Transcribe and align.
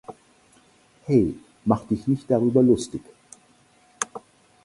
Hey, 1.05 1.35
mach 1.63 1.83
dich 1.85 2.07
nicht 2.07 2.27
darüber 2.31 2.63
lustig! 2.63 3.03